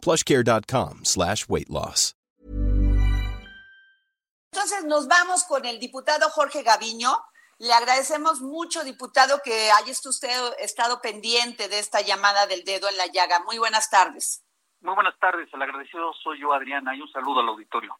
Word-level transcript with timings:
plushcare.com 0.00 1.04
slash 1.04 1.44
weight 1.48 1.68
loss. 1.68 2.14
Entonces 4.52 4.84
nos 4.84 5.06
vamos 5.06 5.44
con 5.44 5.64
el 5.64 5.78
diputado 5.78 6.28
Jorge 6.30 6.62
Gaviño. 6.62 7.10
Le 7.58 7.72
agradecemos 7.72 8.40
mucho, 8.40 8.82
diputado, 8.84 9.40
que 9.44 9.70
haya 9.70 9.92
usted 9.92 10.54
estado 10.58 11.00
pendiente 11.00 11.68
de 11.68 11.78
esta 11.78 12.00
llamada 12.00 12.46
del 12.46 12.64
dedo 12.64 12.88
en 12.88 12.96
la 12.96 13.06
llaga. 13.06 13.40
Muy 13.44 13.58
buenas 13.58 13.90
tardes. 13.90 14.42
Muy 14.80 14.94
buenas 14.94 15.18
tardes, 15.18 15.48
el 15.52 15.60
agradecido 15.60 16.10
soy 16.22 16.40
yo, 16.40 16.54
Adriana, 16.54 16.96
y 16.96 17.02
un 17.02 17.12
saludo 17.12 17.40
al 17.40 17.48
auditorio. 17.48 17.94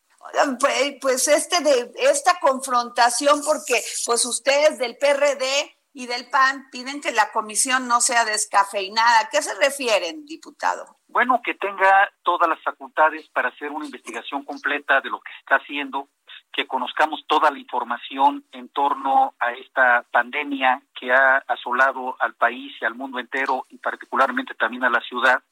Pues, 0.59 0.95
pues 1.01 1.29
este 1.29 1.61
de 1.63 1.93
esta 1.97 2.39
confrontación, 2.41 3.43
porque 3.45 3.83
pues 4.07 4.25
ustedes 4.25 4.79
del 4.79 4.97
PRD 4.97 5.77
y 5.93 6.07
del 6.07 6.31
PAN 6.31 6.69
piden 6.71 7.01
que 7.01 7.13
la 7.13 7.33
comisión 7.33 7.89
no 7.89 8.01
sea 8.01 8.25
descafeinada. 8.25 9.21
¿A 9.21 9.29
qué 9.29 9.43
se 9.43 9.55
refieren, 9.59 10.25
diputado? 10.25 10.99
Bueno, 11.09 11.41
que 11.45 11.55
tenga 11.55 12.11
todas 12.23 12.49
las 12.49 12.63
facultades 12.63 13.29
para 13.31 13.49
hacer 13.49 13.71
una 13.71 13.87
investigación 13.87 14.45
completa 14.45 15.01
de 15.01 15.11
lo 15.11 15.21
que 15.21 15.33
se 15.33 15.39
está 15.39 15.57
haciendo, 15.57 16.09
que 16.53 16.67
conozcamos 16.67 17.25
toda 17.27 17.51
la 17.51 17.59
información 17.59 18.45
en 18.53 18.69
torno 18.69 19.35
a 19.41 19.53
esta 19.53 20.05
pandemia 20.13 20.83
que 20.95 21.13
ha 21.13 21.39
asolado 21.49 22.17
al 22.21 22.35
país 22.35 22.73
y 22.81 22.85
al 22.85 22.95
mundo 22.95 23.19
entero 23.19 23.67
y 23.69 23.79
particularmente 23.79 24.55
también 24.55 24.85
a 24.85 24.91
la 24.91 25.01
ciudad, 25.01 25.43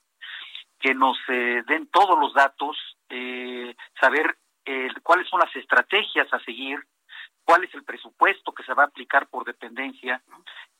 que 0.79 0.95
nos 0.95 1.19
eh, 1.29 1.63
den 1.67 1.89
todos 1.89 2.19
los 2.19 2.33
datos, 2.35 2.77
eh, 3.09 3.75
saber 4.01 4.39
eh, 4.65 4.89
cuáles 5.03 5.29
son 5.29 5.41
las 5.41 5.55
estrategias 5.57 6.33
a 6.33 6.39
seguir, 6.41 6.79
cuál 7.49 7.65
es 7.65 7.73
el 7.73 7.83
presupuesto 7.83 8.53
que 8.53 8.63
se 8.63 8.75
va 8.75 8.83
a 8.83 8.87
aplicar 8.89 9.27
por 9.29 9.47
dependencia, 9.47 10.21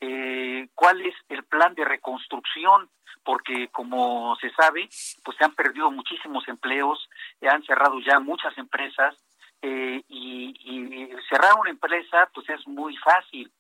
eh, 0.03 0.69
cuál 0.75 1.01
es 1.01 1.15
el 1.31 1.43
plan 1.45 1.75
de 1.75 1.83
reconstrucción, 1.83 2.91
porque 3.25 3.69
como 3.69 4.37
se 4.37 4.51
sabe, 4.51 4.87
pues 5.25 5.39
se 5.39 5.45
han 5.45 5.55
perdido 5.55 5.91
muchísimos 5.91 6.47
empleos, 6.47 7.09
se 7.41 7.49
han 7.49 7.63
cerrado 7.63 7.99
ya 8.01 8.21
muchas 8.21 8.57
empresas 8.59 9.17
eh, 9.63 10.03
y, 10.09 10.55
y, 10.63 11.09
cerrar 11.31 11.55
una 11.59 11.71
empresa 11.71 12.29
pues 12.35 12.47
es 12.51 12.69
muy 12.69 12.95
fácil, 12.99 13.51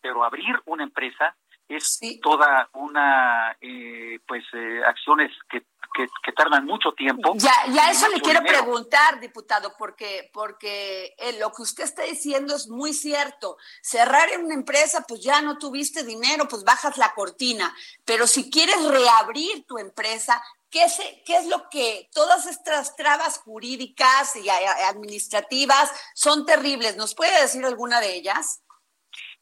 pero 0.00 0.24
abrir 0.24 0.58
una 0.64 0.84
empresa 0.84 1.36
es 1.68 2.00
toda 2.22 2.70
una 2.72 3.58
eh, 3.60 4.20
pues 4.26 4.44
eh, 4.54 4.80
acciones 4.86 5.30
que, 5.50 5.64
que, 5.94 6.32
tardan 6.32 6.66
mucho 6.66 6.92
tiempo. 6.92 7.34
Ya, 7.36 7.54
ya 7.72 7.90
eso 7.90 8.08
le 8.08 8.20
quiero 8.20 8.40
preguntar, 8.42 9.20
diputado, 9.20 9.74
porque 9.78 10.30
porque 10.32 11.14
eh, 11.18 11.38
lo 11.38 11.52
que 11.52 11.62
usted 11.62 11.84
está 11.84 12.02
diciendo 12.02 12.54
es 12.56 12.68
muy 12.68 12.92
cierto. 12.92 13.56
Cerrar 13.82 14.30
en 14.30 14.44
una 14.44 14.54
empresa, 14.54 15.04
pues 15.06 15.22
ya 15.22 15.40
no 15.40 15.58
tuviste 15.58 16.02
dinero, 16.02 16.48
pues 16.48 16.64
bajas 16.64 16.98
la 16.98 17.14
cortina. 17.14 17.74
Pero 18.04 18.26
si 18.26 18.50
quieres 18.50 18.84
reabrir 18.84 19.64
tu 19.66 19.78
empresa, 19.78 20.42
¿Qué 20.70 20.82
es, 20.82 20.98
¿Qué 21.24 21.36
es, 21.36 21.46
lo 21.46 21.68
que 21.70 22.10
todas 22.12 22.46
estas 22.46 22.96
trabas 22.96 23.38
jurídicas 23.38 24.34
y 24.34 24.48
administrativas 24.48 25.88
son 26.16 26.44
terribles? 26.44 26.96
¿Nos 26.96 27.14
puede 27.14 27.40
decir 27.40 27.64
alguna 27.64 28.00
de 28.00 28.16
ellas? 28.16 28.64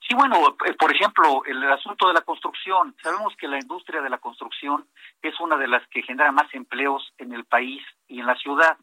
Sí, 0.08 0.14
bueno, 0.16 0.56
eh, 0.66 0.74
por 0.74 0.92
ejemplo, 0.92 1.44
el 1.44 1.62
asunto 1.70 2.08
de 2.08 2.14
la 2.14 2.22
construcción. 2.22 2.94
Sabemos 3.02 3.36
que 3.36 3.46
la 3.46 3.58
industria 3.58 4.02
de 4.02 4.10
la 4.10 4.18
construcción 4.18 4.86
es 5.22 5.38
una 5.40 5.56
de 5.56 5.68
las 5.68 5.86
que 5.88 6.02
genera 6.02 6.32
más 6.32 6.52
empleos 6.54 7.12
en 7.18 7.32
el 7.32 7.44
país 7.44 7.82
y 8.08 8.20
en 8.20 8.26
la 8.26 8.34
ciudad. 8.36 8.76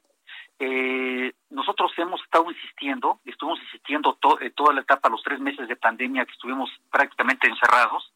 Eh, 0.60 1.34
nosotros 1.50 1.92
hemos 1.98 2.22
estado 2.22 2.50
insistiendo, 2.50 3.20
estuvimos 3.26 3.62
insistiendo 3.64 4.18
eh, 4.42 4.52
toda 4.52 4.74
la 4.74 4.82
etapa, 4.82 5.10
los 5.10 5.24
tres 5.24 5.40
meses 5.40 5.68
de 5.68 5.76
pandemia 5.76 6.26
que 6.26 6.34
estuvimos 6.34 6.70
prácticamente 6.92 7.48
encerrados, 7.48 8.14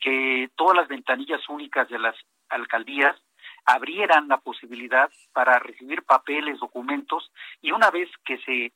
que 0.00 0.50
todas 0.56 0.76
las 0.76 0.88
ventanillas 0.88 1.46
únicas 1.48 1.88
de 1.88 1.98
las 1.98 2.16
alcaldías 2.48 3.16
abrieran 3.64 4.28
la 4.28 4.38
posibilidad 4.38 5.10
para 5.32 5.58
recibir 5.58 6.02
papeles, 6.02 6.58
documentos, 6.60 7.30
y 7.60 7.72
una 7.72 7.90
vez 7.90 8.10
que 8.24 8.38
se 8.38 8.72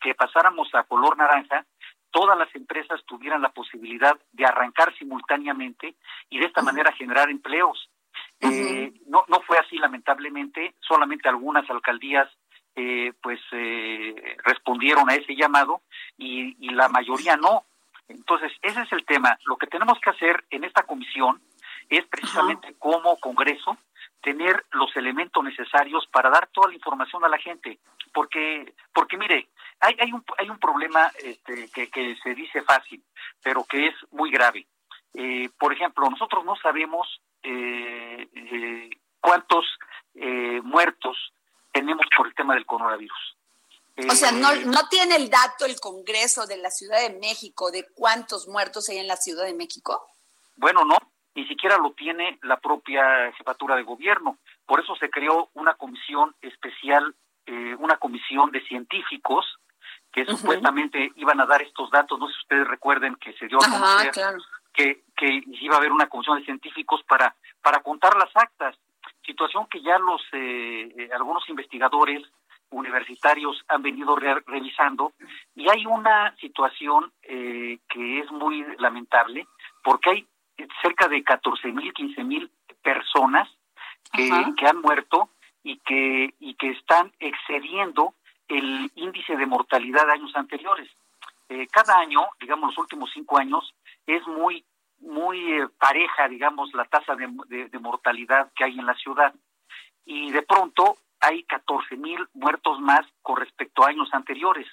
que 0.00 0.14
pasáramos 0.14 0.72
a 0.74 0.84
color 0.84 1.16
naranja, 1.18 1.66
todas 2.10 2.38
las 2.38 2.54
empresas 2.54 3.00
tuvieran 3.06 3.42
la 3.42 3.50
posibilidad 3.50 4.18
de 4.32 4.46
arrancar 4.46 4.94
simultáneamente 4.96 5.94
y 6.30 6.38
de 6.38 6.46
esta 6.46 6.62
manera 6.62 6.92
generar 6.92 7.30
empleos. 7.30 7.90
eh, 8.40 8.92
no, 9.06 9.24
no 9.28 9.40
fue 9.40 9.58
así, 9.58 9.78
lamentablemente, 9.78 10.74
solamente 10.80 11.28
algunas 11.28 11.68
alcaldías 11.70 12.28
eh, 12.76 13.12
pues 13.20 13.40
eh, 13.52 14.36
respondieron 14.44 15.10
a 15.10 15.14
ese 15.14 15.34
llamado 15.34 15.82
y, 16.16 16.56
y 16.64 16.70
la 16.70 16.88
mayoría 16.88 17.36
no. 17.36 17.64
Entonces, 18.08 18.52
ese 18.62 18.80
es 18.82 18.92
el 18.92 19.04
tema. 19.04 19.36
Lo 19.46 19.56
que 19.56 19.66
tenemos 19.66 19.98
que 20.00 20.10
hacer 20.10 20.44
en 20.50 20.64
esta 20.64 20.84
comisión 20.84 21.40
es 21.88 22.04
precisamente 22.06 22.74
como 22.78 23.18
Congreso 23.18 23.76
tener 24.22 24.64
los 24.72 24.94
elementos 24.96 25.42
necesarios 25.42 26.06
para 26.12 26.30
dar 26.30 26.48
toda 26.48 26.68
la 26.68 26.74
información 26.74 27.24
a 27.24 27.28
la 27.28 27.38
gente, 27.38 27.78
porque 28.12 28.74
porque 28.92 29.16
mire, 29.16 29.48
hay, 29.80 29.96
hay, 30.00 30.12
un, 30.12 30.24
hay 30.38 30.50
un 30.50 30.58
problema 30.58 31.12
este, 31.22 31.68
que, 31.70 31.90
que 31.90 32.16
se 32.22 32.34
dice 32.34 32.62
fácil, 32.62 33.02
pero 33.42 33.64
que 33.64 33.88
es 33.88 33.94
muy 34.10 34.30
grave. 34.30 34.66
Eh, 35.14 35.48
por 35.58 35.72
ejemplo, 35.72 36.08
nosotros 36.08 36.44
no 36.44 36.56
sabemos 36.56 37.20
eh, 37.42 38.28
eh, 38.34 38.90
cuántos 39.20 39.64
eh, 40.14 40.60
muertos 40.62 41.16
tenemos 41.72 42.06
por 42.16 42.26
el 42.26 42.34
tema 42.34 42.54
del 42.54 42.66
coronavirus. 42.66 43.36
O 44.08 44.14
sea, 44.14 44.30
no, 44.30 44.52
eh, 44.52 44.64
no 44.64 44.88
tiene 44.88 45.16
el 45.16 45.28
dato 45.28 45.64
el 45.64 45.80
Congreso 45.80 46.46
de 46.46 46.56
la 46.56 46.70
Ciudad 46.70 47.00
de 47.00 47.18
México 47.18 47.70
de 47.70 47.84
cuántos 47.94 48.46
muertos 48.46 48.88
hay 48.88 48.98
en 48.98 49.08
la 49.08 49.16
Ciudad 49.16 49.44
de 49.44 49.54
México. 49.54 50.06
Bueno, 50.56 50.84
no, 50.84 50.96
ni 51.34 51.46
siquiera 51.48 51.78
lo 51.78 51.92
tiene 51.92 52.38
la 52.42 52.58
propia 52.58 53.32
jefatura 53.32 53.74
de 53.74 53.82
gobierno. 53.82 54.38
Por 54.66 54.80
eso 54.80 54.94
se 54.96 55.10
creó 55.10 55.50
una 55.54 55.74
comisión 55.74 56.34
especial, 56.42 57.14
eh, 57.46 57.74
una 57.78 57.96
comisión 57.96 58.52
de 58.52 58.60
científicos 58.66 59.44
que 60.12 60.24
supuestamente 60.24 61.12
iban 61.16 61.40
a 61.40 61.46
dar 61.46 61.62
estos 61.62 61.90
datos, 61.90 62.18
no 62.18 62.26
sé 62.28 62.34
si 62.34 62.40
ustedes 62.40 62.68
recuerden 62.68 63.14
que 63.16 63.32
se 63.34 63.46
dio 63.46 63.58
a 63.58 63.70
conocer 63.70 64.12
que, 64.72 65.02
que 65.16 65.42
iba 65.60 65.74
a 65.74 65.78
haber 65.78 65.92
una 65.92 66.08
comisión 66.08 66.38
de 66.38 66.44
científicos 66.44 67.02
para, 67.08 67.34
para 67.62 67.80
contar 67.80 68.16
las 68.16 68.30
actas, 68.34 68.76
situación 69.24 69.66
que 69.66 69.82
ya 69.82 69.98
los 69.98 70.22
eh, 70.32 70.94
eh 70.96 71.10
algunos 71.12 71.48
investigadores 71.48 72.22
universitarios 72.70 73.64
han 73.68 73.82
venido 73.82 74.16
revisando. 74.16 75.12
Y 75.54 75.68
hay 75.68 75.86
una 75.86 76.34
situación 76.36 77.12
eh, 77.22 77.78
que 77.88 78.20
es 78.20 78.30
muy 78.30 78.64
lamentable 78.78 79.46
porque 79.82 80.10
hay 80.10 80.26
cerca 80.82 81.08
de 81.08 81.22
14 81.22 81.68
mil, 81.72 81.92
15 81.92 82.24
mil 82.24 82.50
personas 82.82 83.48
que, 84.12 84.30
que 84.56 84.66
han 84.66 84.80
muerto 84.80 85.30
y 85.62 85.78
que, 85.78 86.34
y 86.40 86.54
que 86.54 86.70
están 86.70 87.12
excediendo 87.20 88.14
el 88.48 88.90
índice 88.94 89.36
de 89.36 89.46
mortalidad 89.46 90.06
de 90.06 90.12
años 90.12 90.34
anteriores. 90.34 90.88
Eh, 91.48 91.66
cada 91.68 91.98
año, 91.98 92.20
digamos 92.40 92.70
los 92.70 92.78
últimos 92.78 93.10
cinco 93.12 93.38
años, 93.38 93.74
es 94.06 94.26
muy 94.26 94.64
muy 95.00 95.52
eh, 95.52 95.68
pareja, 95.78 96.28
digamos, 96.28 96.72
la 96.74 96.84
tasa 96.84 97.14
de, 97.14 97.28
de, 97.68 97.78
mortalidad 97.78 98.50
que 98.54 98.64
hay 98.64 98.78
en 98.78 98.86
la 98.86 98.94
ciudad. 98.94 99.32
Y 100.04 100.30
de 100.32 100.42
pronto 100.42 100.96
hay 101.20 101.44
14 101.44 101.96
mil 101.96 102.26
muertos 102.34 102.80
más 102.80 103.06
con 103.22 103.36
respecto 103.36 103.84
a 103.84 103.90
años 103.90 104.08
anteriores. 104.12 104.66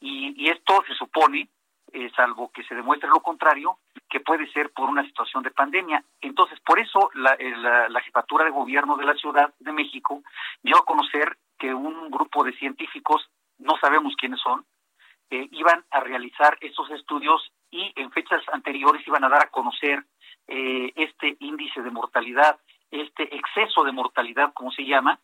Y, 0.00 0.48
esto 0.48 0.82
se 0.86 0.94
supone, 0.94 1.48
eh, 1.92 2.10
salvo 2.16 2.50
que 2.50 2.64
se 2.64 2.74
demuestre 2.74 3.10
lo 3.10 3.20
contrario, 3.20 3.78
que 4.08 4.20
puede 4.20 4.50
ser 4.52 4.70
por 4.70 4.88
una 4.88 5.04
situación 5.04 5.42
de 5.42 5.50
pandemia. 5.50 6.02
Entonces, 6.20 6.58
por 6.60 6.78
eso 6.78 7.10
la, 7.14 7.36
la, 7.38 7.88
la 7.88 8.00
jefatura 8.00 8.44
de 8.44 8.50
gobierno 8.50 8.96
de 8.96 9.04
la 9.04 9.14
Ciudad 9.14 9.52
de 9.58 9.72
México 9.72 10.22
dio 10.62 10.78
a 10.78 10.84
conocer 10.84 11.36
que 11.60 11.72
un 11.72 12.10
grupo 12.10 12.42
de 12.42 12.52
científicos, 12.54 13.22
no 13.58 13.76
sabemos 13.80 14.14
quiénes 14.18 14.40
son, 14.40 14.64
eh, 15.30 15.46
iban 15.52 15.84
a 15.90 16.00
realizar 16.00 16.58
estos 16.60 16.90
estudios 16.90 17.52
y 17.70 17.92
en 17.94 18.10
fechas 18.10 18.42
anteriores 18.52 19.06
iban 19.06 19.22
a 19.22 19.28
dar 19.28 19.44
a 19.44 19.50
conocer 19.50 20.04
eh, 20.48 20.92
este 20.96 21.36
índice 21.38 21.82
de 21.82 21.90
mortalidad, 21.90 22.58
este 22.90 23.22
exceso 23.36 23.84
de 23.84 23.92
mortalidad, 23.92 24.52
como 24.54 24.72
se 24.72 24.82
llama, 24.82 25.20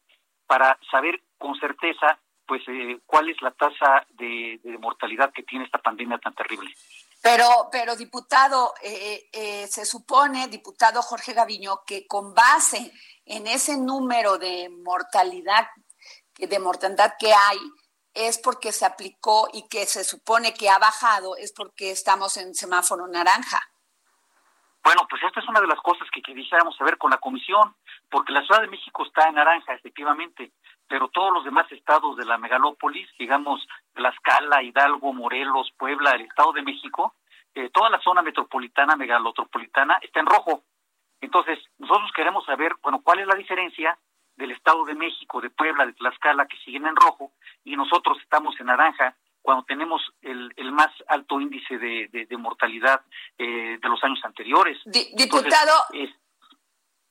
para 0.46 0.78
saber 0.90 1.20
con 1.38 1.56
certeza 1.58 2.20
pues 2.46 2.62
eh, 2.68 3.00
cuál 3.06 3.28
es 3.28 3.42
la 3.42 3.50
tasa 3.50 4.06
de, 4.10 4.60
mortalidad 4.78 5.32
que 5.32 5.42
tiene 5.42 5.64
esta 5.64 5.78
pandemia 5.78 6.18
tan 6.18 6.32
terrible. 6.34 6.72
Pero, 7.20 7.48
pero 7.72 7.96
diputado, 7.96 8.74
eh, 8.80 9.66
se 9.68 9.84
supone, 9.84 10.46
diputado 10.46 11.02
Jorge 11.02 11.32
Gaviño, 11.32 11.80
que 11.84 12.06
con 12.06 12.32
base 12.32 12.92
en 13.24 13.48
ese 13.48 13.76
número 13.76 14.38
de 14.38 14.68
mortalidad 14.68 15.66
de 16.38 16.58
mortandad 16.58 17.14
que 17.18 17.32
hay 17.32 17.58
es 18.14 18.38
porque 18.38 18.72
se 18.72 18.86
aplicó 18.86 19.48
y 19.52 19.68
que 19.68 19.84
se 19.84 20.02
supone 20.02 20.54
que 20.54 20.70
ha 20.70 20.78
bajado, 20.78 21.36
es 21.36 21.52
porque 21.52 21.90
estamos 21.90 22.36
en 22.38 22.54
semáforo 22.54 23.06
naranja. 23.06 23.60
Bueno, 24.82 25.02
pues 25.10 25.22
esta 25.22 25.40
es 25.40 25.48
una 25.48 25.60
de 25.60 25.66
las 25.66 25.80
cosas 25.80 26.08
que 26.12 26.22
quisiéramos 26.22 26.76
saber 26.76 26.96
con 26.96 27.10
la 27.10 27.18
comisión, 27.18 27.74
porque 28.08 28.32
la 28.32 28.42
Ciudad 28.42 28.62
de 28.62 28.68
México 28.68 29.04
está 29.04 29.28
en 29.28 29.34
naranja, 29.34 29.74
efectivamente, 29.74 30.52
pero 30.88 31.08
todos 31.08 31.32
los 31.34 31.44
demás 31.44 31.70
estados 31.72 32.16
de 32.16 32.24
la 32.24 32.38
megalópolis, 32.38 33.08
digamos, 33.18 33.66
Tlaxcala, 33.94 34.62
Hidalgo, 34.62 35.12
Morelos, 35.12 35.72
Puebla, 35.76 36.12
el 36.12 36.22
Estado 36.22 36.52
de 36.52 36.62
México, 36.62 37.16
eh, 37.54 37.68
toda 37.70 37.90
la 37.90 38.00
zona 38.00 38.22
metropolitana, 38.22 38.96
megalotropolitana, 38.96 39.98
está 40.02 40.20
en 40.20 40.26
rojo. 40.26 40.62
Entonces, 41.20 41.58
nosotros 41.78 42.12
queremos 42.14 42.44
saber, 42.44 42.72
bueno, 42.80 43.00
cuál 43.02 43.18
es 43.18 43.26
la 43.26 43.34
diferencia 43.34 43.98
del 44.36 44.52
Estado 44.52 44.84
de 44.84 44.94
México, 44.94 45.40
de 45.40 45.50
Puebla, 45.50 45.86
de 45.86 45.92
Tlaxcala, 45.94 46.46
que 46.46 46.56
siguen 46.58 46.86
en 46.86 46.96
rojo, 46.96 47.32
y 47.64 47.76
nosotros 47.76 48.18
estamos 48.22 48.58
en 48.60 48.66
naranja, 48.66 49.16
cuando 49.42 49.64
tenemos 49.64 50.02
el, 50.22 50.52
el 50.56 50.72
más 50.72 50.90
alto 51.06 51.40
índice 51.40 51.78
de, 51.78 52.26
de, 52.28 52.36
mortalidad 52.36 53.00
eh, 53.38 53.78
de 53.80 53.88
los 53.88 54.02
años 54.02 54.18
anteriores. 54.24 54.78
diputado, 54.84 55.72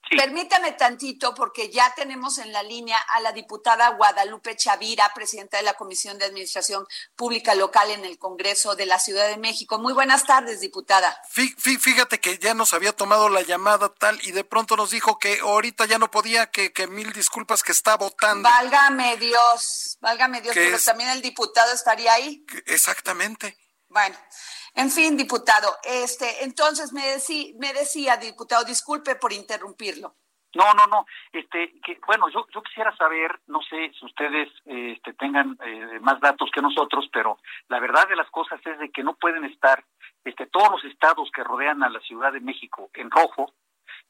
Permítame 0.10 0.74
tantito 0.74 1.34
porque 1.34 1.70
ya 1.70 1.92
tenemos 1.96 2.38
en 2.38 2.54
la 2.54 2.62
línea 2.62 2.98
a 3.10 3.22
la 3.22 3.32
diputada 3.32 3.90
Guadalupe 3.90 4.56
Chavira, 4.56 5.12
presidenta 5.16 5.58
de 5.58 5.64
la 5.64 5.74
Comisión 5.74 6.18
de 6.20 6.26
Administración 6.26 6.86
Pública 7.16 7.56
Local 7.56 7.90
en 7.90 8.06
el 8.06 8.20
Congreso 8.20 8.76
de 8.76 8.86
la 8.86 9.00
Ciudad 9.00 9.28
de 9.28 9.38
México. 9.38 9.80
Muy 9.80 9.94
buenas 9.94 10.26
tardes, 10.26 10.62
diputada. 10.62 11.18
Fíjate 11.30 12.20
que 12.20 12.38
ya 12.38 12.54
nos 12.54 12.74
había 12.74 12.92
tomado 12.92 13.30
la 13.30 13.42
llamada 13.42 13.90
tal 13.90 14.20
y 14.24 14.32
de 14.32 14.44
pronto 14.44 14.76
nos 14.76 14.92
dijo 14.92 15.18
que 15.18 15.40
ahorita 15.40 15.86
ya 15.86 15.98
no 15.98 16.12
podía, 16.12 16.52
que, 16.52 16.72
que 16.72 16.88
mil 16.88 17.12
disculpas 17.12 17.64
que 17.64 17.72
está 17.72 17.98
votando. 17.98 18.48
Válgame 18.48 19.18
Dios, 19.18 19.98
válgame 20.02 20.42
Dios, 20.42 20.54
pero 20.56 20.80
también 20.80 21.10
el 21.10 21.22
diputado 21.22 21.74
estaría 21.74 22.14
ahí. 22.14 22.46
Exactamente. 22.68 23.58
Bueno, 23.96 24.18
en 24.76 24.90
fin, 24.90 25.16
diputado, 25.16 25.70
este, 25.86 26.44
entonces 26.44 26.92
me, 26.92 27.08
decía, 27.08 27.54
me 27.58 27.72
decía, 27.72 28.18
diputado, 28.18 28.66
disculpe 28.66 29.16
por 29.16 29.32
interrumpirlo. 29.32 30.16
No, 30.54 30.74
no, 30.74 30.86
no. 30.88 31.06
Este, 31.32 31.80
que, 31.80 31.98
bueno, 32.06 32.28
yo, 32.28 32.46
quisiera 32.62 32.94
saber, 32.98 33.40
no 33.48 33.62
sé 33.62 33.94
si 33.98 34.06
ustedes 34.06 34.50
este, 34.66 35.14
tengan 35.14 35.58
eh, 35.64 36.00
más 36.02 36.20
datos 36.20 36.50
que 36.54 36.62
nosotros, 36.62 37.08
pero 37.14 37.38
la 37.70 37.80
verdad 37.80 38.06
de 38.10 38.18
las 38.18 38.30
cosas 38.32 38.60
es 38.66 38.78
de 38.80 38.92
que 38.92 39.02
no 39.02 39.16
pueden 39.16 39.46
estar 39.46 39.82
este, 40.26 40.46
todos 40.48 40.72
los 40.72 40.84
estados 40.84 41.32
que 41.34 41.46
rodean 41.46 41.82
a 41.82 41.88
la 41.90 42.02
Ciudad 42.02 42.34
de 42.34 42.42
México 42.42 42.90
en 42.96 43.10
rojo 43.10 43.54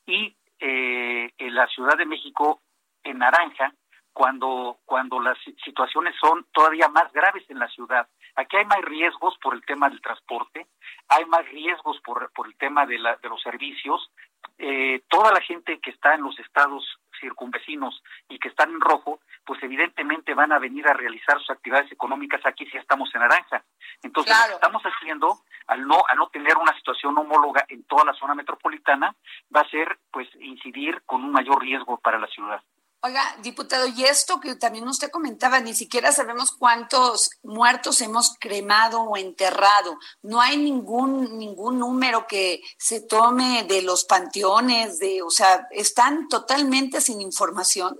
y 0.07 0.35
eh, 0.61 1.31
la 1.37 1.67
Ciudad 1.67 1.95
de 1.95 2.07
México 2.07 2.63
en 3.03 3.19
naranja 3.19 3.71
cuando 4.13 4.79
cuando 4.85 5.19
las 5.19 5.37
situaciones 5.63 6.15
son 6.19 6.47
todavía 6.53 6.87
más 6.87 7.11
graves 7.13 7.43
en 7.49 7.59
la 7.59 7.67
ciudad. 7.67 8.07
Aquí 8.35 8.57
hay 8.57 8.65
más 8.65 8.81
riesgos 8.81 9.37
por 9.41 9.53
el 9.53 9.65
tema 9.65 9.89
del 9.89 10.01
transporte, 10.01 10.67
hay 11.07 11.25
más 11.25 11.45
riesgos 11.49 11.99
por, 12.01 12.31
por 12.33 12.47
el 12.47 12.55
tema 12.57 12.85
de, 12.85 12.99
la, 12.99 13.15
de 13.17 13.29
los 13.29 13.41
servicios. 13.41 14.11
Eh, 14.57 15.03
toda 15.09 15.31
la 15.31 15.41
gente 15.41 15.79
que 15.79 15.91
está 15.91 16.15
en 16.15 16.23
los 16.23 16.37
estados 16.39 16.83
circunvecinos 17.19 18.03
y 18.29 18.37
que 18.39 18.49
están 18.49 18.71
en 18.71 18.81
rojo, 18.81 19.19
pues 19.45 19.61
evidentemente 19.63 20.33
van 20.33 20.51
a 20.51 20.59
venir 20.59 20.87
a 20.87 20.93
realizar 20.93 21.39
sus 21.39 21.49
actividades 21.49 21.91
económicas 21.91 22.41
aquí 22.45 22.65
si 22.65 22.77
estamos 22.77 23.13
en 23.15 23.21
naranja. 23.21 23.63
Entonces, 24.03 24.35
lo 24.37 24.47
que 24.47 24.53
estamos 24.53 24.83
haciendo, 24.83 25.39
al 25.67 25.87
no, 25.87 26.03
al 26.07 26.17
no 26.17 26.27
tener 26.27 26.57
una 26.57 26.75
situación 26.75 27.17
homóloga 27.17 27.65
en 27.69 27.83
toda 27.85 28.05
la 28.05 28.13
zona 28.13 28.35
metropolitana, 28.35 29.15
va 29.55 29.61
a 29.61 29.69
ser 29.69 29.97
pues 30.11 30.27
incidir 30.39 31.01
con 31.05 31.23
un 31.23 31.31
mayor 31.31 31.61
riesgo 31.61 31.97
para 31.97 32.19
la 32.19 32.27
ciudad. 32.27 32.61
Oiga, 33.01 33.21
diputado, 33.43 33.85
y 33.87 34.03
esto 34.03 34.39
que 34.39 34.55
también 34.55 34.87
usted 34.87 35.11
comentaba, 35.11 35.59
ni 35.59 35.75
siquiera 35.75 36.11
sabemos 36.11 36.51
cuántos 36.51 37.29
muertos 37.43 38.01
hemos 38.01 38.35
cremado 38.39 39.01
o 39.01 39.15
enterrado. 39.15 39.99
No 40.23 40.41
hay 40.41 40.57
ningún 40.57 41.37
ningún 41.37 41.77
número 41.77 42.25
que 42.27 42.61
se 42.77 43.05
tome 43.05 43.63
de 43.67 43.83
los 43.83 44.05
panteones, 44.05 44.97
de, 44.97 45.21
o 45.21 45.29
sea, 45.29 45.67
están 45.71 46.27
totalmente 46.29 46.99
sin 46.99 47.21
información. 47.21 47.95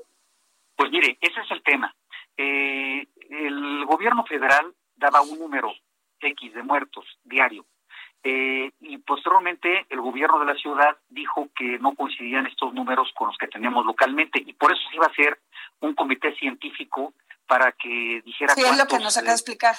Pues 0.75 0.89
mire, 0.91 1.17
ese 1.21 1.39
es 1.39 1.51
el 1.51 1.61
tema. 1.61 1.95
Eh, 2.35 3.07
el 3.29 3.85
gobierno 3.85 4.25
federal 4.25 4.73
daba 4.95 5.21
un 5.21 5.37
número 5.37 5.71
X 6.19 6.53
de 6.53 6.63
muertos 6.63 7.05
diario 7.23 7.65
eh, 8.27 8.71
y 8.81 8.97
posteriormente 8.97 9.85
el 9.87 10.01
gobierno 10.01 10.39
de 10.39 10.47
la 10.47 10.55
ciudad 10.55 10.97
dijo 11.09 11.47
que 11.55 11.77
no 11.77 11.93
coincidían 11.93 12.47
estos 12.47 12.73
números 12.73 13.13
con 13.15 13.27
los 13.27 13.37
que 13.37 13.47
tenemos 13.47 13.85
localmente 13.85 14.41
y 14.43 14.53
por 14.53 14.71
eso 14.71 14.81
se 14.89 14.95
iba 14.95 15.05
a 15.05 15.09
hacer 15.09 15.39
un 15.81 15.93
comité 15.93 16.35
científico 16.35 17.13
para 17.45 17.71
que 17.73 18.23
dijera. 18.25 18.55
Sí, 18.55 18.61
es 18.61 18.77
lo 18.79 18.87
que 18.87 18.97
nos 18.97 19.15
acaba 19.15 19.29
de 19.29 19.35
explicar. 19.35 19.75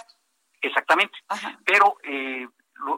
Exactamente. 0.60 1.19
Pero 1.64 1.96
eh, 2.04 2.46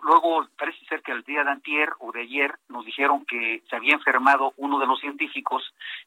luego 0.02 0.46
parece 0.58 0.84
ser 0.84 1.00
que 1.00 1.12
el 1.12 1.22
día 1.22 1.42
de 1.44 1.50
antier 1.50 1.94
o 2.00 2.12
de 2.12 2.20
ayer 2.20 2.54
nos 2.68 2.84
dijeron 2.84 3.24
que 3.24 3.62
se 3.70 3.76
había 3.76 3.94
enfermado 3.94 4.52
uno 4.58 4.78
de 4.78 4.86
los 4.86 5.00
científicos 5.00 5.62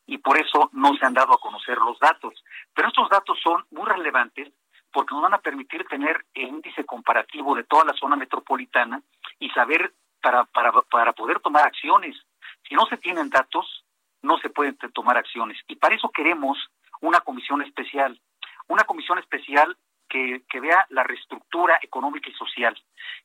y 0.06 0.20
por 0.20 0.40
eso 0.40 0.70
no 0.74 0.96
se 0.98 1.06
han 1.08 1.16
dado 1.16 1.34
a 1.34 1.40
conocer 1.40 1.80
los 1.80 1.98
datos. 1.98 2.44
Pero 2.76 2.90
estos 2.90 3.10
datos 3.10 3.40
son 3.42 3.66
muy 3.72 3.88
relevantes 3.88 4.54
porque 4.92 5.16
nos 5.16 5.24
van 5.24 5.34
a 5.34 5.42
permitir 5.42 5.86
tener 5.86 6.26
el 6.34 6.50
índice 6.50 6.86
comparativo 6.86 7.56
de 7.56 7.64
toda 7.64 7.86
la 7.86 7.94
zona 7.94 8.16
metropolitana 8.16 9.02
y 9.42 9.50
saber 9.50 9.94
para, 10.22 10.46
para, 10.46 10.72
para 10.84 11.12
poder 11.12 11.42
tomar 11.42 11.66
acciones. 11.66 12.16
Si 12.70 12.76
no 12.76 12.86
se 12.86 12.96
tienen 12.96 13.30
datos, 13.30 13.84
no 14.22 14.38
se 14.38 14.50
pueden 14.50 14.78
tomar 14.94 15.18
acciones. 15.18 15.58
Y 15.68 15.76
para 15.76 15.96
eso 15.96 16.10
queremos 16.10 16.58
una 17.02 17.20
comisión 17.20 17.62
especial, 17.62 18.22
una 18.68 18.84
comisión 18.86 19.18
especial 19.18 19.76
que, 20.08 20.44
que, 20.48 20.60
vea 20.60 20.86
la 20.90 21.04
reestructura 21.04 21.80
económica 21.82 22.30
y 22.30 22.34
social, 22.34 22.78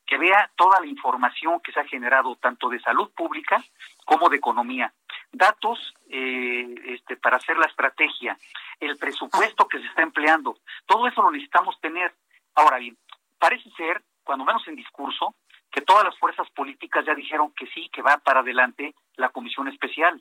que 0.07 0.17
vea 0.17 0.51
toda 0.57 0.81
la 0.81 0.87
información 0.87 1.61
que 1.61 1.73
se 1.73 1.81
ha 1.81 1.85
generado 1.85 2.37
tanto 2.37 2.69
de 2.69 2.81
salud 2.81 3.11
pública 3.15 3.63
como 4.05 4.29
de 4.29 4.37
economía, 4.37 4.95
datos 5.33 5.95
eh, 6.09 6.75
este, 6.87 7.17
para 7.17 7.37
hacer 7.37 7.59
la 7.59 7.67
estrategia, 7.67 8.39
el 8.81 8.97
presupuesto 8.97 9.69
que 9.69 9.81
se 9.81 9.87
está 9.87 10.03
empleando, 10.03 10.59
todo 10.87 11.09
eso 11.09 11.23
lo 11.23 11.33
necesitamos 11.33 11.79
tener. 11.81 12.15
Ahora 12.55 12.79
bien, 12.79 12.97
parece 13.39 13.69
ser, 13.77 14.03
cuando 14.23 14.45
menos 14.45 14.67
en 14.69 14.77
discurso, 14.77 15.35
que 15.77 15.83
todas 15.83 16.05
las 16.05 16.19
fuerzas 16.19 16.49
políticas 16.53 17.05
ya 17.05 17.15
dijeron 17.15 17.53
que 17.53 17.67
sí, 17.67 17.91
que 17.93 18.01
va 18.01 18.17
para 18.17 18.41
adelante 18.41 18.95
la 19.17 19.29
comisión 19.29 19.69
especial. 19.69 20.19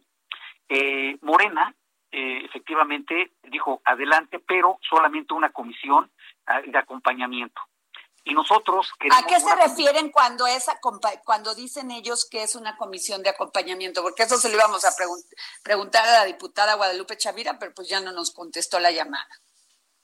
Eh, 0.68 1.18
Morena, 1.22 1.74
eh, 2.12 2.42
efectivamente, 2.44 3.32
dijo 3.42 3.82
adelante, 3.86 4.40
pero 4.40 4.80
solamente 4.82 5.34
una 5.34 5.54
comisión 5.54 6.12
ah, 6.48 6.60
de 6.60 6.78
acompañamiento. 6.78 7.62
Y 8.26 8.34
nosotros 8.34 8.92
¿A 9.14 9.26
qué 9.28 9.40
se 9.40 9.56
refieren 9.56 10.12
cuando 10.12 10.46
esa 10.46 10.78
cuando 11.24 11.56
dicen 11.56 11.90
ellos 11.92 12.28
que 12.30 12.44
es 12.44 12.56
una 12.56 12.76
comisión 12.76 13.24
de 13.24 13.30
acompañamiento? 13.30 14.02
Porque 14.02 14.24
eso 14.24 14.38
se 14.38 14.50
lo 14.50 14.56
íbamos 14.56 14.84
a 14.84 14.90
preguntar 15.64 16.06
a 16.06 16.20
la 16.20 16.26
diputada 16.26 16.74
Guadalupe 16.74 17.16
Chavira, 17.16 17.60
pero 17.60 17.74
pues 17.74 17.88
ya 17.88 18.02
no 18.02 18.12
nos 18.12 18.32
contestó 18.32 18.82
la 18.82 18.92
llamada. 18.92 19.30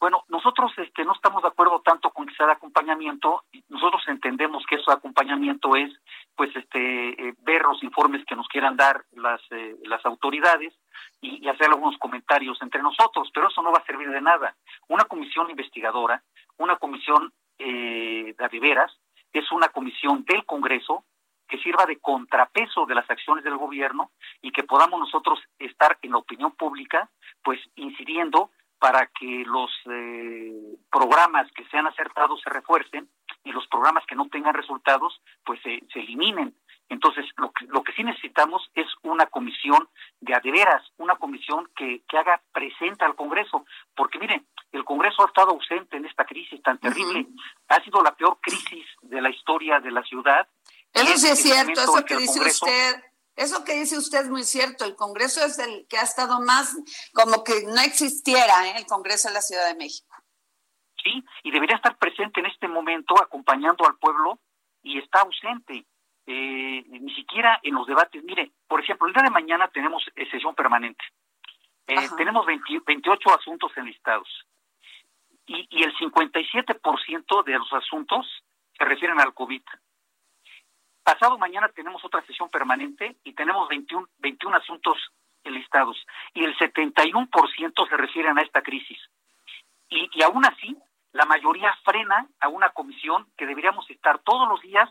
Bueno, 0.01 0.23
nosotros 0.29 0.71
este, 0.77 1.05
no 1.05 1.13
estamos 1.13 1.43
de 1.43 1.49
acuerdo 1.49 1.79
tanto 1.81 2.09
con 2.09 2.25
que 2.25 2.33
sea 2.33 2.47
de 2.47 2.53
acompañamiento. 2.53 3.43
Nosotros 3.69 4.01
entendemos 4.07 4.65
que 4.67 4.77
eso 4.77 4.89
de 4.89 4.97
acompañamiento 4.97 5.75
es, 5.75 5.91
pues, 6.35 6.49
este, 6.55 7.09
eh, 7.09 7.35
ver 7.43 7.61
los 7.61 7.83
informes 7.83 8.25
que 8.25 8.35
nos 8.35 8.47
quieran 8.47 8.75
dar 8.75 9.05
las 9.11 9.39
eh, 9.51 9.75
las 9.83 10.03
autoridades 10.03 10.73
y, 11.21 11.45
y, 11.45 11.47
hacer 11.47 11.67
algunos 11.67 11.99
comentarios 11.99 12.59
entre 12.63 12.81
nosotros. 12.81 13.29
Pero 13.31 13.49
eso 13.49 13.61
no 13.61 13.71
va 13.71 13.77
a 13.77 13.85
servir 13.85 14.09
de 14.09 14.21
nada. 14.21 14.55
Una 14.87 15.03
comisión 15.03 15.51
investigadora, 15.51 16.23
una 16.57 16.77
comisión 16.77 17.31
eh, 17.59 18.33
de 18.35 18.59
veras, 18.59 18.91
es 19.31 19.51
una 19.51 19.69
comisión 19.69 20.25
del 20.25 20.43
Congreso 20.45 21.05
que 21.47 21.59
sirva 21.59 21.85
de 21.85 21.99
contrapeso 21.99 22.87
de 22.87 22.95
las 22.95 23.07
acciones 23.07 23.43
del 23.43 23.57
gobierno 23.57 24.09
y 24.41 24.51
que 24.51 24.63
podamos 24.63 24.99
nosotros 24.99 25.37
estar 25.59 25.99
en 26.01 26.13
la 26.13 26.17
opinión 26.17 26.53
pública, 26.53 27.07
pues 27.43 27.59
incidiendo 27.75 28.49
para 28.81 29.05
que 29.05 29.43
los 29.45 29.69
eh, 29.91 30.75
programas 30.91 31.45
que 31.51 31.63
sean 31.65 31.85
acertados 31.85 32.41
se 32.41 32.49
refuercen 32.49 33.07
y 33.43 33.51
los 33.51 33.67
programas 33.67 34.03
que 34.07 34.15
no 34.15 34.27
tengan 34.27 34.55
resultados, 34.55 35.21
pues 35.45 35.61
se, 35.61 35.83
se 35.93 35.99
eliminen. 35.99 36.55
Entonces, 36.89 37.25
lo 37.37 37.51
que, 37.51 37.67
lo 37.67 37.83
que 37.83 37.93
sí 37.93 38.03
necesitamos 38.03 38.71
es 38.73 38.87
una 39.03 39.27
comisión 39.27 39.87
de 40.19 40.33
adeveras, 40.33 40.81
una 40.97 41.15
comisión 41.15 41.69
que, 41.75 42.01
que 42.09 42.17
haga 42.17 42.41
presente 42.51 43.05
al 43.05 43.15
Congreso, 43.15 43.65
porque 43.95 44.17
miren, 44.17 44.47
el 44.71 44.83
Congreso 44.83 45.21
ha 45.21 45.27
estado 45.27 45.51
ausente 45.51 45.97
en 45.97 46.05
esta 46.07 46.25
crisis 46.25 46.59
tan 46.63 46.79
terrible, 46.79 47.27
ha 47.67 47.83
sido 47.83 48.01
la 48.01 48.15
peor 48.15 48.39
crisis 48.41 48.85
de 49.03 49.21
la 49.21 49.29
historia 49.29 49.79
de 49.79 49.91
la 49.91 50.01
ciudad. 50.01 50.47
Eso 50.91 51.17
sí 51.17 51.27
es 51.27 51.39
cierto, 51.39 51.79
eso 51.79 52.03
que 52.03 52.17
dice 52.17 52.39
usted. 52.39 53.10
Eso 53.41 53.65
que 53.65 53.73
dice 53.73 53.97
usted 53.97 54.21
es 54.21 54.29
muy 54.29 54.43
cierto. 54.43 54.85
El 54.85 54.95
Congreso 54.95 55.43
es 55.43 55.57
el 55.57 55.87
que 55.87 55.97
ha 55.97 56.03
estado 56.03 56.39
más 56.41 56.77
como 57.13 57.43
que 57.43 57.63
no 57.65 57.81
existiera 57.81 58.67
¿eh? 58.67 58.73
el 58.77 58.85
Congreso 58.85 59.29
de 59.29 59.33
la 59.33 59.41
Ciudad 59.41 59.67
de 59.67 59.75
México. 59.75 60.15
Sí, 61.03 61.23
y 61.43 61.51
debería 61.51 61.77
estar 61.77 61.97
presente 61.97 62.39
en 62.39 62.45
este 62.45 62.67
momento 62.67 63.15
acompañando 63.19 63.87
al 63.87 63.97
pueblo 63.97 64.39
y 64.83 64.99
está 64.99 65.21
ausente. 65.21 65.85
Eh, 66.27 66.83
ni 66.87 67.15
siquiera 67.15 67.59
en 67.63 67.73
los 67.73 67.87
debates. 67.87 68.23
Mire, 68.23 68.51
por 68.67 68.79
ejemplo, 68.79 69.07
el 69.07 69.13
día 69.13 69.23
de 69.23 69.31
mañana 69.31 69.67
tenemos 69.69 70.05
sesión 70.29 70.53
permanente. 70.53 71.03
Eh, 71.87 71.95
tenemos 72.15 72.45
28 72.45 73.33
asuntos 73.33 73.71
enlistados. 73.75 74.29
57% 76.01 77.43
de 77.43 77.57
los 77.57 77.73
asuntos 77.73 78.27
se 78.77 78.85
refieren 78.85 79.19
al 79.19 79.33
COVID. 79.33 79.63
Pasado 81.03 81.37
mañana 81.37 81.69
tenemos 81.69 82.03
otra 82.05 82.21
sesión 82.25 82.49
permanente 82.49 83.17
y 83.23 83.33
tenemos 83.33 83.67
21, 83.69 84.07
21 84.19 84.57
asuntos 84.57 84.97
enlistados 85.43 85.97
y 86.33 86.43
el 86.43 86.55
71% 86.57 87.89
se 87.89 87.97
refieren 87.97 88.37
a 88.37 88.41
esta 88.41 88.61
crisis. 88.61 88.99
Y, 89.89 90.09
y 90.13 90.21
aún 90.21 90.45
así, 90.45 90.77
la 91.13 91.25
mayoría 91.25 91.73
frena 91.83 92.27
a 92.39 92.47
una 92.47 92.69
comisión 92.69 93.27
que 93.35 93.45
deberíamos 93.45 93.89
estar 93.89 94.19
todos 94.19 94.47
los 94.47 94.61
días, 94.61 94.89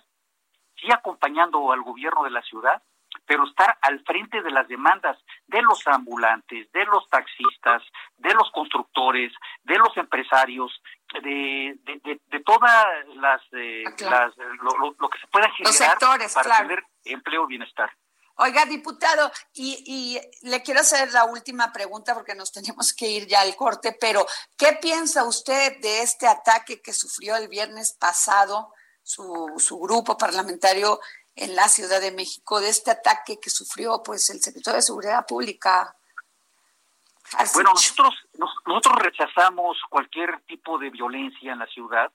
sí 0.76 0.90
acompañando 0.92 1.72
al 1.72 1.82
gobierno 1.82 2.24
de 2.24 2.30
la 2.30 2.42
ciudad, 2.42 2.82
pero 3.26 3.44
estar 3.44 3.78
al 3.82 4.00
frente 4.00 4.42
de 4.42 4.50
las 4.50 4.68
demandas 4.68 5.18
de 5.46 5.62
los 5.62 5.86
ambulantes, 5.86 6.70
de 6.72 6.84
los 6.86 7.08
taxistas, 7.08 7.82
de 8.18 8.34
los 8.34 8.50
constructores, 8.50 9.32
de 9.64 9.78
los 9.78 9.96
empresarios, 9.96 10.82
de, 11.22 11.76
de, 11.84 12.20
de, 12.30 12.40
todas 12.40 12.86
las, 13.16 13.40
eh, 13.52 13.84
ah, 14.06 14.30
lo, 14.62 15.08
que 15.08 15.18
se 15.18 15.26
pueda 15.26 15.50
generar 15.50 15.98
para 16.34 16.58
tener 16.58 16.84
empleo 17.04 17.44
y 17.44 17.48
bienestar. 17.48 17.90
Oiga, 18.36 18.64
diputado, 18.64 19.30
y, 19.52 19.82
y, 19.86 20.48
le 20.48 20.62
quiero 20.62 20.80
hacer 20.80 21.12
la 21.12 21.24
última 21.24 21.72
pregunta 21.72 22.14
porque 22.14 22.34
nos 22.34 22.52
tenemos 22.52 22.94
que 22.94 23.06
ir 23.06 23.26
ya 23.26 23.42
al 23.42 23.54
corte, 23.54 23.96
pero 24.00 24.26
¿qué 24.56 24.78
piensa 24.80 25.24
usted 25.24 25.78
de 25.80 26.00
este 26.00 26.26
ataque 26.26 26.80
que 26.80 26.94
sufrió 26.94 27.36
el 27.36 27.48
viernes 27.48 27.92
pasado 27.92 28.72
su, 29.02 29.52
su 29.58 29.78
grupo 29.78 30.16
parlamentario 30.16 31.00
en 31.34 31.54
la 31.54 31.68
Ciudad 31.68 32.00
de 32.00 32.12
México, 32.12 32.60
de 32.60 32.70
este 32.70 32.90
ataque 32.90 33.38
que 33.38 33.50
sufrió 33.50 34.02
pues 34.02 34.30
el 34.30 34.40
secretario 34.40 34.76
de 34.76 34.82
Seguridad 34.82 35.26
Pública? 35.26 35.94
Bueno, 37.54 37.70
nosotros, 37.70 38.14
nosotros 38.66 38.96
rechazamos 38.98 39.78
cualquier 39.88 40.40
tipo 40.42 40.78
de 40.78 40.90
violencia 40.90 41.52
en 41.52 41.58
la 41.58 41.66
ciudad. 41.66 42.10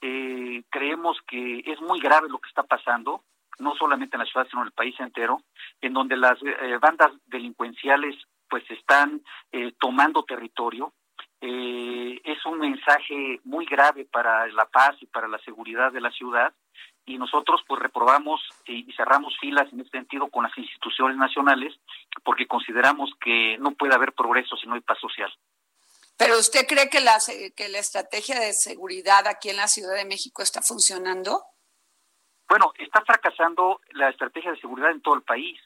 Eh, 0.00 0.62
creemos 0.70 1.18
que 1.26 1.62
es 1.66 1.80
muy 1.80 2.00
grave 2.00 2.28
lo 2.28 2.38
que 2.38 2.48
está 2.48 2.62
pasando 2.62 3.24
no 3.58 3.74
solamente 3.76 4.16
en 4.16 4.20
la 4.20 4.26
ciudad, 4.26 4.46
sino 4.50 4.62
en 4.62 4.68
el 4.68 4.72
país 4.72 4.98
entero, 4.98 5.42
en 5.80 5.92
donde 5.92 6.16
las 6.16 6.38
eh, 6.42 6.78
bandas 6.80 7.12
delincuenciales 7.26 8.16
pues 8.48 8.68
están 8.70 9.22
eh, 9.50 9.72
tomando 9.78 10.24
territorio. 10.24 10.92
Eh, 11.40 12.20
es 12.24 12.44
un 12.46 12.58
mensaje 12.58 13.40
muy 13.44 13.64
grave 13.66 14.04
para 14.04 14.46
la 14.48 14.66
paz 14.66 14.96
y 15.00 15.06
para 15.06 15.28
la 15.28 15.38
seguridad 15.38 15.90
de 15.90 16.00
la 16.00 16.10
ciudad 16.10 16.52
y 17.04 17.18
nosotros 17.18 17.62
pues 17.66 17.82
reprobamos 17.82 18.40
y 18.66 18.90
cerramos 18.92 19.36
filas 19.40 19.72
en 19.72 19.80
ese 19.80 19.90
sentido 19.90 20.28
con 20.28 20.44
las 20.44 20.56
instituciones 20.56 21.16
nacionales 21.16 21.74
porque 22.24 22.46
consideramos 22.46 23.10
que 23.20 23.58
no 23.58 23.72
puede 23.72 23.94
haber 23.94 24.12
progreso 24.12 24.56
si 24.56 24.66
no 24.66 24.74
hay 24.74 24.80
paz 24.80 24.98
social. 25.00 25.32
Pero 26.16 26.38
usted 26.38 26.66
cree 26.68 26.88
que 26.88 27.00
la, 27.00 27.18
que 27.56 27.68
la 27.68 27.78
estrategia 27.78 28.38
de 28.38 28.52
seguridad 28.52 29.26
aquí 29.26 29.50
en 29.50 29.56
la 29.56 29.66
Ciudad 29.66 29.94
de 29.94 30.04
México 30.04 30.42
está 30.42 30.62
funcionando? 30.62 31.42
Bueno, 32.48 32.72
está 32.78 33.00
fracasando 33.02 33.80
la 33.92 34.10
estrategia 34.10 34.52
de 34.52 34.60
seguridad 34.60 34.90
en 34.90 35.00
todo 35.00 35.14
el 35.14 35.22
país 35.22 35.58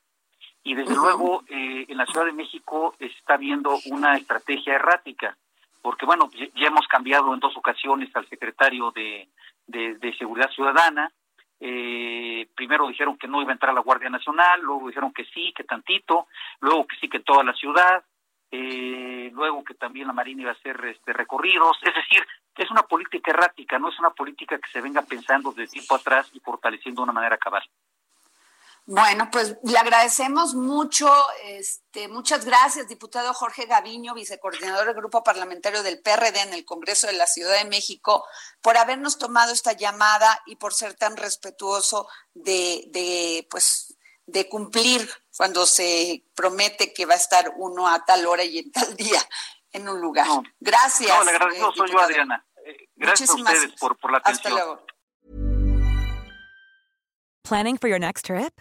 y 0.63 0.75
desde 0.75 0.95
luego 0.95 1.45
eh, 1.49 1.85
en 1.89 1.97
la 1.97 2.07
Ciudad 2.07 2.27
de 2.27 2.33
México 2.33 2.95
está 2.99 3.37
viendo 3.37 3.79
una 3.87 4.17
estrategia 4.17 4.75
errática, 4.75 5.37
porque 5.83 6.07
bueno, 6.07 6.31
ya 6.33 6.67
hemos 6.67 6.89
cambiado 6.89 7.33
en 7.35 7.41
dos 7.41 7.57
ocasiones 7.57 8.15
al 8.17 8.29
secretario 8.29 8.91
de, 8.93 9.29
de, 9.67 10.17
Seguridad 10.19 10.51
Ciudadana, 10.51 11.13
eh, 11.61 12.49
primero 12.55 12.89
dijeron 12.89 13.17
que 13.17 13.29
no 13.29 13.41
iba 13.41 13.51
a 13.51 13.55
entrar 13.55 13.75
la 13.75 13.81
Guardia 13.81 14.11
Nacional, 14.11 14.61
luego 14.61 14.89
dijeron 14.89 15.13
que 15.13 15.25
sí, 15.27 15.53
que 15.57 15.65
tantito, 15.65 16.27
luego 16.61 16.87
que 16.87 16.97
sí, 16.97 17.09
que 17.09 17.21
toda 17.21 17.43
la 17.45 17.55
ciudad, 17.55 18.05
eh, 18.51 19.31
luego 19.33 19.65
que 19.65 19.75
también 19.75 20.07
la 20.07 20.13
Marina 20.13 20.43
iba 20.43 20.51
a 20.51 20.55
hacer 20.55 20.83
este, 20.85 21.13
recorridos, 21.13 21.79
es 21.83 21.95
decir, 21.95 22.27
es 22.57 22.71
una 22.71 22.83
política 22.83 23.31
errática, 23.31 23.79
no 23.79 23.89
es 23.89 23.99
una 23.99 24.11
política 24.11 24.59
que 24.59 24.71
se 24.71 24.81
venga 24.81 25.03
pensando 25.03 25.53
de 25.53 25.67
tiempo 25.67 25.95
atrás 25.95 26.31
y 26.33 26.41
fortaleciendo 26.41 27.01
de 27.01 27.05
una 27.05 27.13
manera 27.13 27.37
cabal. 27.37 27.63
Bueno, 28.89 29.29
pues 29.33 29.57
le 29.65 29.77
agradecemos 29.79 30.55
mucho, 30.55 31.13
este, 31.43 32.07
muchas 32.07 32.45
gracias, 32.45 32.87
diputado 32.87 33.35
Jorge 33.35 33.67
Gaviño, 33.67 34.15
vicecoordinador 34.15 34.87
del 34.87 34.95
Grupo 34.95 35.25
Parlamentario 35.25 35.83
del 35.83 36.01
PRD 36.01 36.43
en 36.43 36.55
el 36.55 36.65
Congreso 36.65 37.09
de 37.09 37.15
la 37.15 37.27
Ciudad 37.27 37.59
de 37.59 37.69
México, 37.69 38.25
por 38.63 38.77
habernos 38.77 39.19
tomado 39.19 39.53
esta 39.53 39.73
llamada 39.73 40.41
y 40.47 40.55
por 40.55 40.73
ser 40.73 40.95
tan 40.95 41.17
respetuoso 41.17 42.09
de, 42.33 42.85
de 42.93 43.49
pues, 43.51 43.97
de 44.25 44.49
cumplir 44.49 45.11
cuando 45.37 45.67
se 45.67 46.25
promete 46.37 46.93
que 46.93 47.07
va 47.07 47.15
a 47.15 47.19
estar 47.19 47.55
uno 47.57 47.89
a 47.89 48.05
tal 48.05 48.25
hora 48.25 48.45
y 48.45 48.59
en 48.59 48.71
tal 48.71 48.95
día 48.95 49.21
en 49.73 49.89
un 49.89 50.01
lugar. 50.01 50.29
Gracias. 50.61 51.17
No, 51.19 51.25
le 51.25 51.31
agradezco, 51.33 51.73
soy 51.75 51.91
yo, 51.91 51.99
Adriana. 51.99 52.47
Eh, 52.65 52.89
gracias 52.95 53.31
a 53.31 53.35
ustedes 53.35 53.73
por, 53.81 53.99
por 53.99 54.13
la 54.13 54.19
atención. 54.19 54.53
Hasta 54.53 54.65
luego. 54.65 54.87
Planning 57.43 57.79
for 57.79 57.89
your 57.89 57.99
next 57.99 58.25
trip? 58.27 58.61